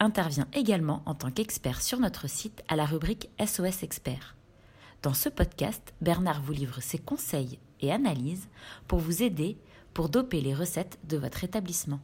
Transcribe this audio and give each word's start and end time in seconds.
intervient 0.00 0.48
également 0.52 1.02
en 1.06 1.14
tant 1.14 1.30
qu'expert 1.30 1.82
sur 1.82 1.98
notre 2.00 2.28
site 2.28 2.62
à 2.68 2.76
la 2.76 2.84
rubrique 2.84 3.28
SOS 3.44 3.82
Expert. 3.82 4.36
Dans 5.02 5.14
ce 5.14 5.28
podcast, 5.28 5.94
Bernard 6.00 6.42
vous 6.42 6.52
livre 6.52 6.80
ses 6.80 6.98
conseils 6.98 7.58
et 7.80 7.92
analyses 7.92 8.48
pour 8.88 8.98
vous 8.98 9.22
aider 9.22 9.58
pour 9.94 10.08
doper 10.08 10.40
les 10.40 10.54
recettes 10.54 10.98
de 11.04 11.16
votre 11.16 11.44
établissement. 11.44 12.00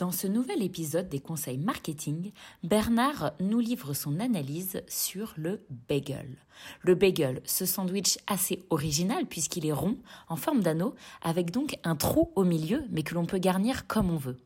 Dans 0.00 0.12
ce 0.12 0.26
nouvel 0.26 0.62
épisode 0.62 1.10
des 1.10 1.18
conseils 1.18 1.58
marketing, 1.58 2.32
Bernard 2.62 3.32
nous 3.38 3.58
livre 3.58 3.92
son 3.92 4.18
analyse 4.18 4.82
sur 4.88 5.34
le 5.36 5.62
bagel. 5.90 6.38
Le 6.80 6.94
bagel, 6.94 7.42
ce 7.44 7.66
sandwich 7.66 8.16
assez 8.26 8.64
original 8.70 9.26
puisqu'il 9.26 9.66
est 9.66 9.74
rond, 9.74 9.98
en 10.28 10.36
forme 10.36 10.62
d'anneau, 10.62 10.94
avec 11.20 11.50
donc 11.50 11.76
un 11.84 11.96
trou 11.96 12.32
au 12.34 12.44
milieu, 12.44 12.82
mais 12.88 13.02
que 13.02 13.12
l'on 13.12 13.26
peut 13.26 13.36
garnir 13.36 13.86
comme 13.86 14.10
on 14.10 14.16
veut. 14.16 14.38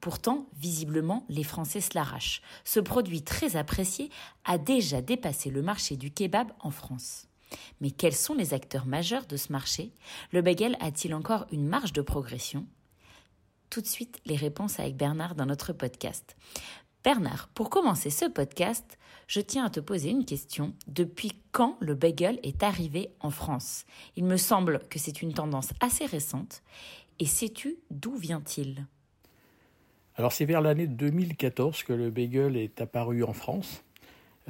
Pourtant, 0.00 0.46
visiblement, 0.56 1.26
les 1.28 1.42
Français 1.42 1.80
se 1.80 1.94
l'arrachent. 1.96 2.40
Ce 2.64 2.78
produit 2.78 3.22
très 3.22 3.56
apprécié 3.56 4.08
a 4.44 4.56
déjà 4.56 5.02
dépassé 5.02 5.50
le 5.50 5.62
marché 5.62 5.96
du 5.96 6.12
kebab 6.12 6.52
en 6.60 6.70
France. 6.70 7.26
Mais 7.80 7.90
quels 7.90 8.14
sont 8.14 8.34
les 8.34 8.54
acteurs 8.54 8.86
majeurs 8.86 9.26
de 9.26 9.36
ce 9.36 9.50
marché? 9.50 9.90
Le 10.30 10.42
bagel 10.42 10.76
a-t-il 10.78 11.12
encore 11.12 11.46
une 11.50 11.66
marge 11.66 11.92
de 11.92 12.02
progression? 12.02 12.68
Tout 13.72 13.80
de 13.80 13.86
suite 13.86 14.20
les 14.26 14.36
réponses 14.36 14.78
avec 14.78 14.98
Bernard 14.98 15.34
dans 15.34 15.46
notre 15.46 15.72
podcast. 15.72 16.36
Bernard, 17.02 17.48
pour 17.54 17.70
commencer 17.70 18.10
ce 18.10 18.26
podcast, 18.26 18.98
je 19.26 19.40
tiens 19.40 19.64
à 19.64 19.70
te 19.70 19.80
poser 19.80 20.10
une 20.10 20.26
question. 20.26 20.74
Depuis 20.86 21.32
quand 21.52 21.78
le 21.80 21.94
bagel 21.94 22.38
est 22.42 22.62
arrivé 22.62 23.14
en 23.20 23.30
France? 23.30 23.86
Il 24.14 24.26
me 24.26 24.36
semble 24.36 24.80
que 24.90 24.98
c'est 24.98 25.22
une 25.22 25.32
tendance 25.32 25.72
assez 25.80 26.04
récente. 26.04 26.62
Et 27.18 27.24
sais-tu 27.24 27.78
d'où 27.90 28.14
vient-il? 28.14 28.86
Alors 30.16 30.32
c'est 30.32 30.44
vers 30.44 30.60
l'année 30.60 30.86
2014 30.86 31.82
que 31.82 31.94
le 31.94 32.10
bagel 32.10 32.58
est 32.58 32.78
apparu 32.82 33.24
en 33.24 33.32
France. 33.32 33.84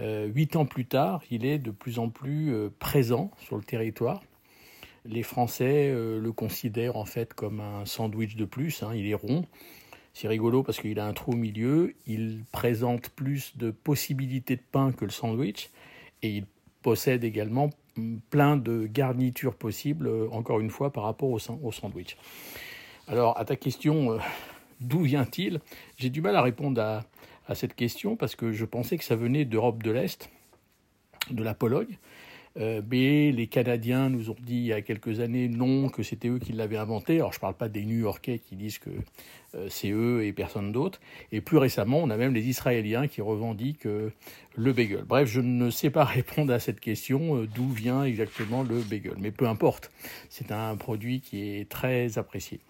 Euh, 0.00 0.26
huit 0.26 0.56
ans 0.56 0.66
plus 0.66 0.86
tard, 0.86 1.22
il 1.30 1.46
est 1.46 1.60
de 1.60 1.70
plus 1.70 2.00
en 2.00 2.08
plus 2.08 2.52
euh, 2.52 2.70
présent 2.80 3.30
sur 3.38 3.56
le 3.56 3.62
territoire. 3.62 4.20
Les 5.04 5.22
Français 5.22 5.90
euh, 5.90 6.20
le 6.20 6.32
considèrent 6.32 6.96
en 6.96 7.04
fait 7.04 7.34
comme 7.34 7.60
un 7.60 7.84
sandwich 7.84 8.36
de 8.36 8.44
plus. 8.44 8.82
Hein. 8.82 8.92
il 8.94 9.06
est 9.06 9.14
rond. 9.14 9.46
C'est 10.14 10.28
rigolo 10.28 10.62
parce 10.62 10.78
qu'il 10.78 10.98
a 11.00 11.06
un 11.06 11.12
trou 11.12 11.32
au 11.32 11.36
milieu. 11.36 11.94
Il 12.06 12.44
présente 12.52 13.08
plus 13.10 13.56
de 13.56 13.70
possibilités 13.70 14.56
de 14.56 14.62
pain 14.70 14.92
que 14.92 15.04
le 15.04 15.10
sandwich. 15.10 15.70
Et 16.22 16.30
il 16.36 16.46
possède 16.82 17.24
également 17.24 17.70
plein 18.30 18.56
de 18.56 18.86
garnitures 18.86 19.54
possibles, 19.54 20.06
euh, 20.06 20.28
encore 20.30 20.60
une 20.60 20.70
fois, 20.70 20.92
par 20.92 21.04
rapport 21.04 21.30
au, 21.30 21.38
sandwich. 21.38 22.16
Alors, 23.08 23.38
à 23.38 23.44
ta 23.44 23.56
question, 23.56 24.12
euh, 24.12 24.18
d'où 24.80 25.02
vient-il? 25.02 25.60
J'ai 25.96 26.10
du 26.10 26.20
mal 26.20 26.36
à 26.36 26.42
répondre 26.42 26.80
à, 26.80 27.04
cette 27.54 27.74
question 27.74 28.16
parce 28.16 28.34
que 28.34 28.52
je 28.52 28.64
pensais 28.64 28.96
que 28.96 29.04
ça 29.04 29.14
venait 29.14 29.44
d'Europe 29.44 29.82
de 29.82 29.90
l'Est, 29.90 30.30
de 31.30 31.42
la 31.42 31.52
Pologne. 31.52 31.98
Euh, 32.58 32.82
mais 32.90 33.32
les 33.32 33.46
Canadiens 33.46 34.10
nous 34.10 34.30
ont 34.30 34.36
dit 34.40 34.56
il 34.56 34.66
y 34.66 34.72
a 34.72 34.82
quelques 34.82 35.20
années 35.20 35.48
non, 35.48 35.88
que 35.88 36.02
c'était 36.02 36.28
eux 36.28 36.38
qui 36.38 36.52
l'avaient 36.52 36.76
inventé. 36.76 37.16
Alors 37.16 37.32
je 37.32 37.38
ne 37.38 37.40
parle 37.40 37.54
pas 37.54 37.68
des 37.68 37.84
New-Yorkais 37.84 38.40
qui 38.40 38.56
disent 38.56 38.78
que 38.78 38.90
euh, 39.54 39.66
c'est 39.70 39.90
eux 39.90 40.24
et 40.24 40.32
personne 40.32 40.72
d'autre. 40.72 41.00
Et 41.30 41.40
plus 41.40 41.56
récemment, 41.56 41.98
on 41.98 42.10
a 42.10 42.16
même 42.16 42.34
les 42.34 42.46
Israéliens 42.46 43.08
qui 43.08 43.22
revendiquent 43.22 43.86
euh, 43.86 44.10
le 44.54 44.72
bagel. 44.72 45.04
Bref, 45.04 45.28
je 45.28 45.40
ne 45.40 45.70
sais 45.70 45.90
pas 45.90 46.04
répondre 46.04 46.52
à 46.52 46.58
cette 46.58 46.80
question 46.80 47.44
d'où 47.44 47.68
vient 47.68 48.04
exactement 48.04 48.62
le 48.62 48.80
bagel. 48.80 49.14
Mais 49.18 49.30
peu 49.30 49.46
importe, 49.48 49.90
c'est 50.28 50.52
un 50.52 50.76
produit 50.76 51.20
qui 51.20 51.42
est 51.42 51.68
très 51.70 52.18
apprécié. 52.18 52.60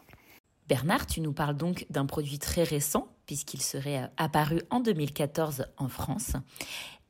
Bernard, 0.68 1.06
tu 1.06 1.20
nous 1.20 1.32
parles 1.32 1.56
donc 1.56 1.86
d'un 1.90 2.06
produit 2.06 2.38
très 2.38 2.62
récent, 2.62 3.08
puisqu'il 3.26 3.60
serait 3.60 4.08
apparu 4.16 4.60
en 4.70 4.80
2014 4.80 5.66
en 5.76 5.88
France. 5.88 6.34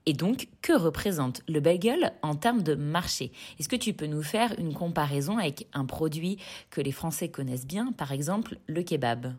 Et 0.05 0.15
donc, 0.15 0.49
que 0.63 0.73
représente 0.73 1.43
le 1.49 1.61
bagel 1.61 2.13
en 2.23 2.35
termes 2.35 2.63
de 2.63 2.75
marché? 2.75 3.31
Est-ce 3.59 3.69
que 3.69 3.77
tu 3.77 3.93
peux 3.93 4.07
nous 4.07 4.23
faire 4.23 4.53
une 4.59 4.75
comparaison 4.75 5.39
avec 5.39 5.69
un 5.75 5.85
produit 5.85 6.39
que 6.71 6.81
les 6.81 6.91
Français 6.91 7.29
connaissent 7.29 7.67
bien, 7.67 7.93
par 7.93 8.11
exemple 8.11 8.57
le 8.67 8.83
kebab? 8.83 9.35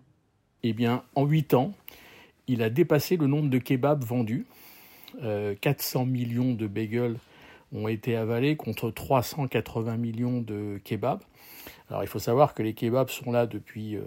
Eh 0.63 0.72
bien, 0.72 1.03
en 1.16 1.25
8 1.25 1.53
ans, 1.56 1.74
il 2.47 2.63
a 2.63 2.69
dépassé 2.69 3.18
le 3.18 3.28
nombre 3.28 3.50
de 3.50 3.57
kebabs 3.57 4.03
vendus. 4.03 4.46
400 5.62 6.01
euh, 6.01 6.06
millions 6.06 6.53
de 6.53 6.66
bagels 6.66 7.18
ont 7.74 7.88
été 7.88 8.16
avalés 8.16 8.56
contre 8.56 8.90
380 8.90 9.97
millions 9.97 10.41
de 10.41 10.80
kebabs. 10.84 11.22
Alors, 11.90 12.03
il 12.03 12.07
faut 12.07 12.19
savoir 12.19 12.53
que 12.53 12.63
les 12.63 12.74
kebabs 12.74 13.09
sont 13.09 13.31
là 13.31 13.45
depuis, 13.47 13.97
euh, 13.97 14.01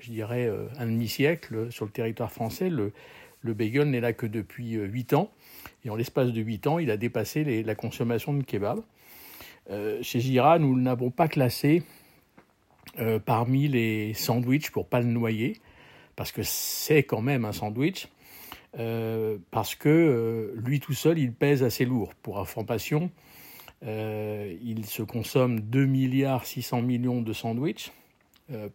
je 0.00 0.10
dirais, 0.10 0.46
euh, 0.46 0.66
un 0.78 0.86
demi-siècle 0.86 1.70
sur 1.70 1.84
le 1.84 1.92
territoire 1.92 2.32
français. 2.32 2.68
Le, 2.68 2.92
le 3.42 3.54
bagel 3.54 3.90
n'est 3.90 4.00
là 4.00 4.12
que 4.12 4.26
depuis 4.26 4.72
8 4.72 5.14
ans. 5.14 5.30
Et 5.84 5.90
en 5.90 5.96
l'espace 5.96 6.32
de 6.32 6.40
8 6.40 6.66
ans, 6.66 6.78
il 6.78 6.90
a 6.90 6.96
dépassé 6.96 7.62
la 7.62 7.74
consommation 7.74 8.32
de 8.34 8.42
kebab. 8.42 8.80
Euh, 9.70 9.98
chez 10.02 10.20
Gira, 10.20 10.58
nous 10.58 10.76
ne 10.76 10.84
l'avons 10.84 11.10
pas 11.10 11.28
classé 11.28 11.82
euh, 12.98 13.18
parmi 13.18 13.68
les 13.68 14.14
sandwichs 14.14 14.70
pour 14.70 14.86
pas 14.86 15.00
le 15.00 15.06
noyer, 15.06 15.60
parce 16.16 16.32
que 16.32 16.42
c'est 16.42 17.04
quand 17.04 17.20
même 17.20 17.44
un 17.44 17.52
sandwich, 17.52 18.08
euh, 18.78 19.38
parce 19.50 19.74
que 19.74 20.54
lui 20.56 20.80
tout 20.80 20.94
seul, 20.94 21.18
il 21.18 21.32
pèse 21.32 21.62
assez 21.62 21.84
lourd. 21.84 22.14
Pour 22.22 22.38
information, 22.38 23.10
il 23.82 24.84
se 24.84 25.02
consomme 25.02 25.60
2 25.60 25.86
milliards 25.86 26.44
600 26.44 26.82
millions 26.82 27.22
de 27.22 27.32
sandwichs 27.32 27.92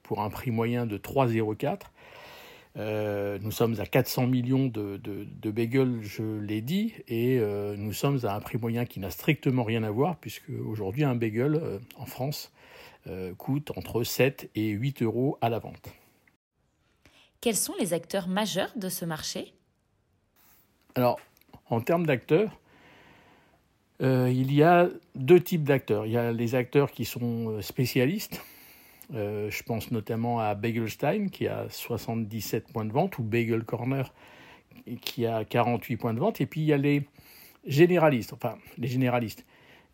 pour 0.02 0.22
un 0.22 0.30
prix 0.32 0.50
moyen 0.50 0.88
de 0.88 0.98
3,04. 0.98 1.82
Euh, 2.78 3.38
nous 3.42 3.52
sommes 3.52 3.80
à 3.80 3.86
400 3.86 4.28
millions 4.28 4.66
de, 4.66 4.98
de, 4.98 5.52
bagels, 5.52 6.00
je 6.02 6.24
l'ai 6.40 6.62
dit, 6.62 6.94
et 7.08 7.40
euh, 7.40 7.76
nous 7.78 7.94
sommes 7.94 8.20
à 8.26 8.36
un 8.36 8.42
prix 8.42 8.58
moyen 8.58 8.86
qui 8.86 9.00
n'a 9.00 9.12
strictement 9.12 9.64
rien 9.64 9.84
à 9.84 9.92
voir, 9.92 10.18
puisque 10.18 10.50
aujourd'hui 10.50 11.06
un 11.06 11.16
bagel 11.16 11.56
euh, 11.56 11.80
en 11.98 12.06
France 12.06 12.52
coûte 13.38 13.72
entre 13.78 14.04
7 14.04 14.50
et 14.56 14.70
8 14.70 15.04
euros 15.04 15.38
à 15.40 15.50
la 15.50 15.60
vente. 15.60 15.94
Quels 17.40 17.56
sont 17.56 17.76
les 17.80 17.94
acteurs 17.94 18.28
majeurs 18.28 18.72
de 18.76 18.90
ce 18.90 19.06
marché? 19.06 19.54
Alors, 20.96 21.20
en 21.70 21.82
termes 21.82 22.08
d'acteurs, 22.08 22.60
il 24.00 24.52
y 24.52 24.64
a 24.64 24.90
deux 25.14 25.40
types 25.40 25.64
d'acteurs. 25.64 26.08
Il 26.08 26.14
y 26.14 26.18
a 26.18 26.32
les 26.32 26.56
acteurs 26.56 26.90
qui 26.90 27.06
sont 27.06 27.62
spécialistes, 27.62 28.42
euh, 29.14 29.50
je 29.50 29.64
pense 29.64 29.92
notamment 29.92 30.40
à 30.40 30.56
Bagelstein 30.56 31.28
qui 31.30 31.48
a 31.48 31.68
77 31.70 32.72
points 32.72 32.86
de 32.86 32.92
vente 32.92 33.18
ou 33.20 33.24
Bagel 33.24 33.64
Corner 33.64 34.12
qui 35.02 35.26
a 35.26 35.46
48 35.46 35.98
points 35.98 36.14
de 36.14 36.20
vente. 36.20 36.42
Et 36.42 36.46
puis 36.46 36.62
il 36.62 36.68
y 36.68 36.74
a 36.74 36.78
les 36.78 37.04
généralistes, 37.66 38.34
enfin 38.34 38.58
les 38.78 38.88
généralistes, 38.88 39.46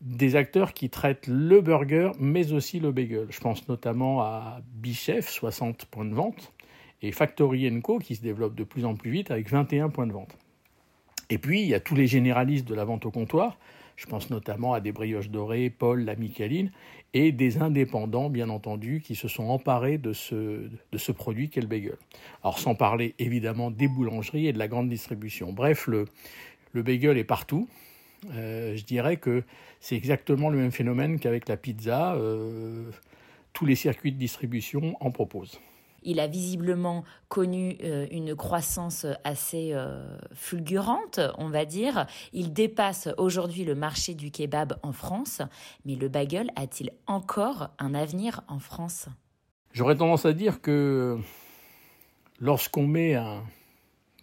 des 0.02 0.36
acteurs 0.36 0.74
qui 0.74 0.90
traitent 0.90 1.28
le 1.28 1.62
burger 1.62 2.12
mais 2.20 2.54
aussi 2.54 2.80
le 2.80 2.92
bagel. 2.92 3.28
Je 3.30 3.40
pense 3.40 3.68
notamment 3.68 4.22
à 4.22 4.62
Bichef, 4.74 5.30
60 5.30 5.86
points 5.86 6.06
de 6.06 6.16
vente, 6.16 6.54
et 7.02 7.12
Factory 7.12 7.82
Co 7.82 8.00
qui 8.00 8.16
se 8.16 8.22
développe 8.22 8.56
de 8.56 8.64
plus 8.64 8.86
en 8.86 8.96
plus 8.96 9.12
vite 9.12 9.32
avec 9.32 9.50
21 9.50 9.90
points 9.90 10.08
de 10.08 10.14
vente. 10.14 10.38
Et 11.30 11.38
puis 11.38 11.62
il 11.62 11.68
y 11.68 11.74
a 11.74 11.80
tous 11.80 11.96
les 11.96 12.08
généralistes 12.08 12.68
de 12.68 12.76
la 12.76 12.86
vente 12.86 13.06
au 13.06 13.12
comptoir 13.12 13.58
je 13.96 14.06
pense 14.06 14.30
notamment 14.30 14.74
à 14.74 14.80
des 14.80 14.92
brioches 14.92 15.30
dorées, 15.30 15.70
Paul, 15.70 16.04
la 16.04 16.16
Micaline, 16.16 16.72
et 17.14 17.32
des 17.32 17.58
indépendants, 17.58 18.30
bien 18.30 18.50
entendu, 18.50 19.02
qui 19.02 19.16
se 19.16 19.28
sont 19.28 19.44
emparés 19.44 19.98
de 19.98 20.14
ce, 20.14 20.70
de 20.92 20.98
ce 20.98 21.12
produit 21.12 21.50
qu'est 21.50 21.62
le 21.62 21.68
bagel. 21.68 21.98
Alors 22.44 22.60
sans 22.60 22.76
parler 22.76 23.16
évidemment 23.20 23.70
des 23.70 23.88
boulangeries 23.88 24.48
et 24.48 24.54
de 24.54 24.60
la 24.60 24.68
grande 24.68 24.90
distribution. 24.90 25.52
Bref, 25.52 25.88
le, 25.88 26.06
le 26.72 26.84
bagel 26.84 27.18
est 27.18 27.24
partout. 27.24 27.68
Euh, 28.34 28.76
je 28.76 28.84
dirais 28.84 29.18
que 29.18 29.44
c'est 29.80 29.96
exactement 29.96 30.50
le 30.50 30.58
même 30.58 30.72
phénomène 30.72 31.20
qu'avec 31.20 31.50
la 31.50 31.58
pizza. 31.58 32.14
Euh, 32.16 32.92
tous 33.54 33.66
les 33.66 33.76
circuits 33.76 34.12
de 34.12 34.18
distribution 34.18 34.96
en 35.02 35.12
proposent. 35.12 35.60
Il 36.04 36.20
a 36.20 36.28
visiblement 36.28 37.04
connu 37.30 37.78
euh, 37.84 38.08
une 38.12 38.36
croissance 38.36 39.06
assez 39.24 39.72
euh, 39.74 40.18
fulgurante, 40.34 41.20
on 41.38 41.50
va 41.50 41.66
dire. 41.66 42.06
Il 42.34 42.54
dépasse 42.54 43.10
aujourd'hui 43.18 43.66
le 43.66 43.76
marché 43.76 44.14
du 44.14 44.32
kebab 44.32 44.78
en 44.84 44.92
France, 44.92 45.42
mais 45.86 45.96
le 45.96 46.10
bagel 46.10 46.52
a-t-il 46.56 46.92
encore 47.08 47.70
un 47.80 47.94
avenir 47.94 48.42
en 48.48 48.60
France? 48.60 49.08
J'aurais 49.74 49.96
tendance 49.96 50.26
à 50.26 50.34
dire 50.34 50.62
que 50.62 51.20
Lorsqu'on 52.42 52.88
met 52.88 53.14
un 53.14 53.44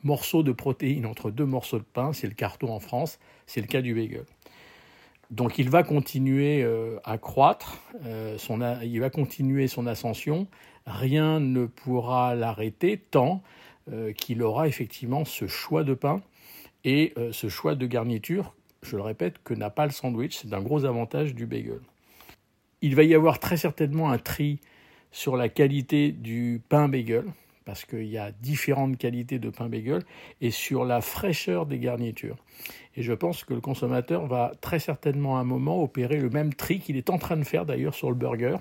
morceau 0.02 0.42
de 0.42 0.50
protéine 0.50 1.06
entre 1.06 1.30
deux 1.30 1.46
morceaux 1.46 1.78
de 1.78 1.84
pain, 1.84 2.12
c'est 2.12 2.26
le 2.26 2.34
carton 2.34 2.72
en 2.72 2.80
France, 2.80 3.20
c'est 3.46 3.60
le 3.60 3.68
cas 3.68 3.80
du 3.80 3.94
bagel. 3.94 4.24
Donc 5.30 5.58
il 5.58 5.68
va 5.68 5.82
continuer 5.82 6.62
euh, 6.62 6.98
à 7.04 7.18
croître, 7.18 7.78
euh, 8.06 8.38
il 8.82 9.00
va 9.00 9.10
continuer 9.10 9.68
son 9.68 9.86
ascension, 9.86 10.46
rien 10.86 11.38
ne 11.38 11.66
pourra 11.66 12.34
l'arrêter 12.34 12.96
tant 12.96 13.42
euh, 13.92 14.12
qu'il 14.12 14.42
aura 14.42 14.68
effectivement 14.68 15.26
ce 15.26 15.46
choix 15.46 15.84
de 15.84 15.92
pain 15.92 16.22
et 16.84 17.12
ce 17.32 17.48
choix 17.48 17.74
de 17.74 17.86
garniture, 17.86 18.54
je 18.82 18.96
le 18.96 19.02
répète, 19.02 19.42
que 19.42 19.52
n'a 19.52 19.68
pas 19.68 19.84
le 19.84 19.90
sandwich, 19.90 20.38
c'est 20.40 20.54
un 20.54 20.62
gros 20.62 20.84
avantage 20.84 21.34
du 21.34 21.44
bagel. 21.44 21.80
Il 22.80 22.94
va 22.94 23.02
y 23.02 23.14
avoir 23.14 23.40
très 23.40 23.56
certainement 23.56 24.10
un 24.10 24.16
tri 24.16 24.60
sur 25.10 25.36
la 25.36 25.48
qualité 25.48 26.12
du 26.12 26.62
pain 26.68 26.88
bagel, 26.88 27.24
parce 27.68 27.84
qu'il 27.84 28.06
y 28.06 28.16
a 28.16 28.32
différentes 28.32 28.96
qualités 28.96 29.38
de 29.38 29.50
pain 29.50 29.68
bagel, 29.68 30.02
et 30.40 30.50
sur 30.50 30.86
la 30.86 31.02
fraîcheur 31.02 31.66
des 31.66 31.78
garnitures. 31.78 32.38
Et 32.96 33.02
je 33.02 33.12
pense 33.12 33.44
que 33.44 33.52
le 33.52 33.60
consommateur 33.60 34.26
va 34.26 34.52
très 34.62 34.78
certainement 34.78 35.36
à 35.36 35.40
un 35.42 35.44
moment 35.44 35.82
opérer 35.82 36.16
le 36.16 36.30
même 36.30 36.54
tri 36.54 36.80
qu'il 36.80 36.96
est 36.96 37.10
en 37.10 37.18
train 37.18 37.36
de 37.36 37.44
faire 37.44 37.66
d'ailleurs 37.66 37.92
sur 37.92 38.08
le 38.08 38.14
burger, 38.14 38.56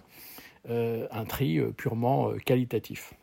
euh, 0.69 1.07
un 1.09 1.24
tri 1.24 1.57
euh, 1.57 1.71
purement 1.71 2.31
euh, 2.31 2.38
qualitatif. 2.39 3.13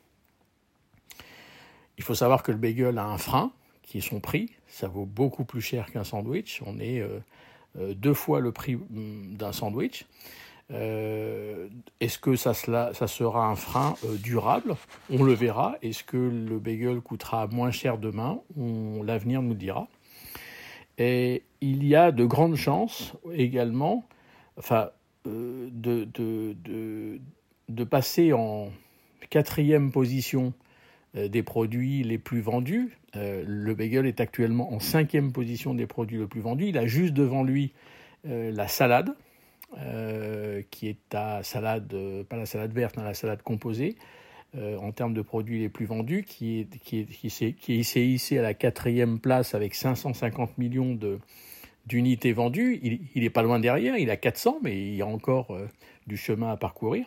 Il 1.98 2.02
faut 2.02 2.14
savoir 2.14 2.42
que 2.42 2.50
le 2.50 2.56
bagel 2.56 2.96
a 2.96 3.04
un 3.04 3.18
frein, 3.18 3.52
qui 3.82 3.98
est 3.98 4.08
son 4.08 4.20
prix. 4.20 4.52
Ça 4.66 4.88
vaut 4.88 5.04
beaucoup 5.04 5.44
plus 5.44 5.60
cher 5.60 5.92
qu'un 5.92 6.02
sandwich. 6.02 6.62
On 6.64 6.80
est 6.80 7.04
deux 7.76 8.14
fois 8.14 8.40
le 8.40 8.52
prix 8.52 8.76
mm, 8.76 9.34
d'un 9.36 9.52
sandwich. 9.52 10.06
Euh, 10.70 11.68
est-ce 12.00 12.18
que 12.18 12.36
ça, 12.36 12.54
sera 12.54 13.46
un 13.46 13.54
frein 13.54 13.94
euh, 14.04 14.16
durable? 14.16 14.76
On 15.10 15.22
le 15.22 15.32
verra. 15.32 15.76
Est-ce 15.82 16.04
que 16.04 16.16
le 16.16 16.58
bagel 16.58 17.00
coûtera 17.00 17.46
moins 17.48 17.70
cher 17.70 17.98
demain? 17.98 18.40
L'avenir 18.56 19.42
nous 19.42 19.54
dira. 19.54 19.88
Et 20.96 21.42
il 21.60 21.84
y 21.84 21.94
a 21.94 22.12
de 22.12 22.24
grandes 22.24 22.56
chances 22.56 23.14
également 23.32 24.06
enfin, 24.56 24.90
euh, 25.26 25.68
de, 25.72 26.06
de, 27.68 27.84
passer 27.84 28.32
en 28.32 28.70
quatrième 29.30 29.90
position 29.90 30.52
des 31.14 31.42
produits 31.42 32.02
les 32.02 32.18
plus 32.18 32.40
vendus. 32.40 32.98
le 33.14 33.74
bagel 33.74 34.06
est 34.06 34.20
actuellement 34.20 34.72
en 34.72 34.80
cinquième 34.80 35.32
position 35.32 35.74
des 35.74 35.86
produits 35.86 36.18
les 36.18 36.26
plus 36.26 36.40
vendus. 36.40 36.68
Il 36.68 36.78
a 36.78 36.86
juste 36.86 37.12
devant 37.12 37.42
lui 37.44 37.72
la 38.24 38.66
salade 38.68 39.14
euh, 39.78 40.62
qui 40.70 40.88
est 40.88 41.14
à 41.14 41.42
salade, 41.42 41.92
euh, 41.94 42.22
pas 42.24 42.36
la 42.36 42.46
salade 42.46 42.72
verte, 42.72 42.96
mais 42.96 43.02
la 43.02 43.14
salade 43.14 43.42
composée, 43.42 43.96
euh, 44.56 44.76
en 44.78 44.92
termes 44.92 45.14
de 45.14 45.22
produits 45.22 45.60
les 45.60 45.68
plus 45.68 45.86
vendus, 45.86 46.22
qui 46.22 46.60
est, 46.60 46.78
qui 46.78 47.06
qui 47.06 47.84
s'est 47.84 48.06
hissé 48.06 48.38
à 48.38 48.42
la 48.42 48.54
quatrième 48.54 49.18
place 49.18 49.54
avec 49.54 49.74
550 49.74 50.58
millions 50.58 50.98
d'unités 51.86 52.32
vendues. 52.32 52.80
Il 53.14 53.22
n'est 53.22 53.30
pas 53.30 53.42
loin 53.42 53.58
derrière, 53.58 53.96
il 53.96 54.10
a 54.10 54.16
400, 54.16 54.58
mais 54.62 54.80
il 54.80 54.94
y 54.94 55.02
a 55.02 55.06
encore 55.06 55.56
du 56.06 56.16
chemin 56.16 56.52
à 56.52 56.56
parcourir. 56.56 57.06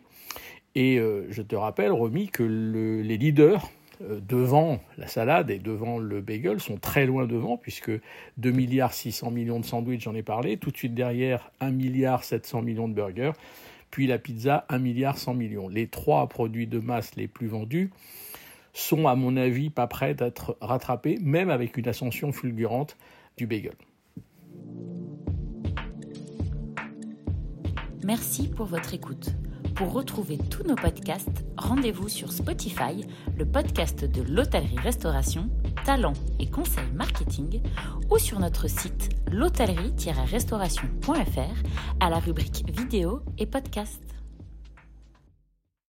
Et 0.75 0.97
je 0.97 1.41
te 1.41 1.55
rappelle, 1.55 1.91
Romy, 1.91 2.27
que 2.27 2.43
les 2.43 3.17
leaders 3.17 3.71
devant 4.01 4.79
la 4.97 5.07
salade 5.07 5.49
et 5.49 5.59
devant 5.59 5.97
le 5.97 6.21
bagel 6.21 6.59
sont 6.59 6.77
très 6.77 7.05
loin 7.05 7.25
devant, 7.25 7.57
puisque 7.57 7.91
2 8.37 8.51
milliards 8.51 8.93
600 8.93 9.31
millions 9.31 9.59
de 9.59 9.65
sandwichs, 9.65 10.03
j'en 10.03 10.15
ai 10.15 10.23
parlé, 10.23 10.57
tout 10.57 10.71
de 10.71 10.77
suite 10.77 10.93
derrière 10.93 11.51
1 11.59 11.71
milliard 11.71 12.23
700 12.23 12.61
millions 12.61 12.87
de 12.87 12.93
burgers, 12.93 13.33
puis 13.91 14.07
la 14.07 14.19
pizza 14.19 14.65
1 14.69 14.79
milliard 14.79 15.17
100 15.17 15.33
millions. 15.33 15.67
Les 15.67 15.87
trois 15.87 16.27
produits 16.27 16.67
de 16.67 16.79
masse 16.79 17.15
les 17.15 17.27
plus 17.27 17.47
vendus 17.47 17.89
sont, 18.73 19.07
à 19.07 19.15
mon 19.15 19.35
avis, 19.37 19.69
pas 19.69 19.87
prêts 19.87 20.13
d'être 20.13 20.57
rattrapés, 20.61 21.17
même 21.21 21.49
avec 21.49 21.77
une 21.77 21.87
ascension 21.87 22.31
fulgurante 22.31 22.97
du 23.37 23.47
bagel. 23.47 23.75
Merci 28.03 28.47
pour 28.47 28.67
votre 28.67 28.93
écoute. 28.93 29.31
Pour 29.77 29.93
retrouver 29.93 30.37
tous 30.49 30.63
nos 30.63 30.73
podcasts, 30.73 31.45
rendez-vous 31.55 32.09
sur 32.09 32.31
Spotify, 32.31 33.05
le 33.37 33.45
podcast 33.45 34.05
de 34.05 34.23
l'hôtellerie-restauration, 34.23 35.51
talent 35.85 36.13
et 36.39 36.49
conseils 36.49 36.91
marketing, 36.95 37.61
ou 38.09 38.17
sur 38.17 38.39
notre 38.39 38.67
site 38.67 39.09
l'hôtellerie-restauration.fr 39.31 41.63
à 41.99 42.09
la 42.09 42.17
rubrique 42.17 42.63
vidéo 42.67 43.21
et 43.37 43.45
podcast. 43.45 44.16